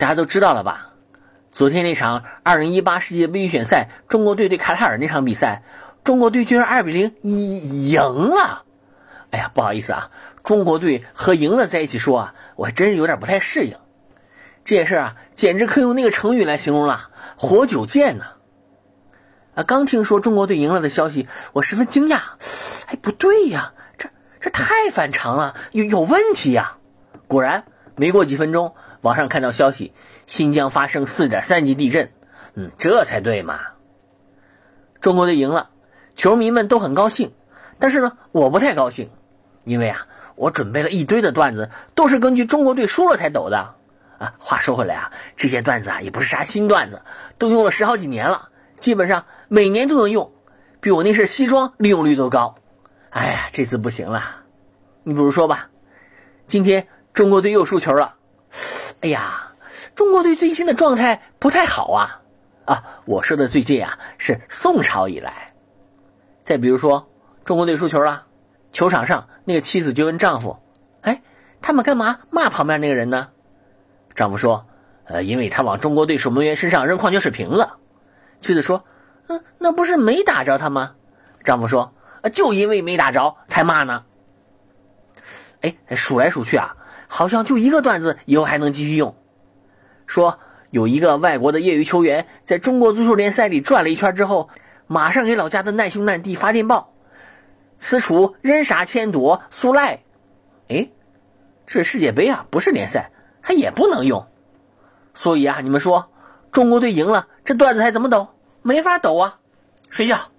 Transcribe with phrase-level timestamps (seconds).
[0.00, 0.92] 大家都知道了吧？
[1.52, 5.62] 昨天那场2018世界杯预选赛，中国队对卡塔尔那场比赛，
[6.04, 8.64] 中国队居然2比0赢了。
[9.30, 10.10] 哎呀，不好意思啊，
[10.42, 13.74] 中国队和赢了在一起说啊，我还真是有点不太适应。
[14.64, 18.24] 这件事啊，简直可以用那个成语来形容了，活久见呢。
[19.54, 22.20] 啊，刚听说中国队赢了的消息，我十分惊讶。
[22.86, 24.08] 哎，不对呀，这
[24.40, 26.78] 这太反常了，有有问题呀！
[27.28, 27.64] 果然，
[28.00, 29.92] 没过几分钟，网上看到消息，
[30.26, 32.10] 新疆发生四点三级地震。
[32.54, 33.60] 嗯，这才对嘛。
[35.02, 35.68] 中国队赢了，
[36.14, 37.34] 球迷们都很高兴，
[37.78, 39.10] 但是呢，我不太高兴，
[39.64, 43.74] 因为啊，我准备了一堆的段子，都是根据中国队输了才抖的。
[44.16, 47.02] 啊，话说回来啊，这些段子啊也不是啥新段子，
[47.36, 50.32] 都用了十好几年了，基本上每年都能用，
[50.80, 52.54] 比我那身西装利用率都高。
[53.10, 54.36] 哎呀，这次不行了。
[55.02, 55.68] 你比如说吧，
[56.46, 58.14] 今天中国队又输球了。
[59.00, 59.52] 哎呀，
[59.94, 62.20] 中国队最近的状态不太好啊。
[62.66, 65.52] 啊，我说的最近啊是宋朝以来。
[66.44, 67.08] 再比如说，
[67.44, 68.26] 中国队输球了，
[68.72, 70.56] 球场上那个妻子就问丈夫
[71.02, 71.22] ：“哎，
[71.60, 73.28] 他们干嘛骂旁边那个人呢？”
[74.14, 74.66] 丈夫说
[75.04, 77.68] ：“呃，因为他往中国队守门员身上扔矿泉水瓶子。”
[78.40, 78.84] 妻子说
[79.28, 80.94] ：“嗯，那不是没打着他吗？”
[81.42, 81.92] 丈夫说
[82.32, 84.04] ：“就因为没打着才骂呢。”
[85.62, 86.74] 哎，数来数去啊，
[87.12, 89.16] 好像就一个段子以后还能继续用。
[90.06, 90.38] 说
[90.70, 94.48] 有一个外国的业余球员在中国足球联赛里转了一圈之后，
[94.86, 96.94] 马上给老家的难兄难弟发电报
[97.78, 100.04] ：“此处人傻钱多，速来！”
[100.70, 100.88] 哎，
[101.66, 103.10] 这世界杯啊，不是联赛。
[103.42, 104.26] 他也不能用，
[105.14, 106.10] 所以啊，你们说
[106.52, 108.28] 中国队赢了，这段子还怎么抖？
[108.62, 109.40] 没法抖啊！
[109.88, 110.30] 睡觉。